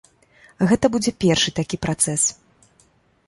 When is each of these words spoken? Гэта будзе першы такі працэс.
Гэта 0.69 0.85
будзе 0.95 1.11
першы 1.25 1.53
такі 1.59 1.77
працэс. 1.85 2.21